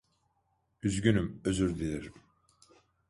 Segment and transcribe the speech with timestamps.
[0.83, 2.13] Üzgünüm, özür dilerim.